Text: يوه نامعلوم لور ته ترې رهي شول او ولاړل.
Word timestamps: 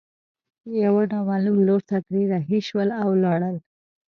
يوه 0.83 1.03
نامعلوم 1.11 1.57
لور 1.67 1.81
ته 1.89 1.97
ترې 2.07 2.21
رهي 2.31 2.59
شول 2.67 2.89
او 3.01 3.07
ولاړل. 3.13 3.55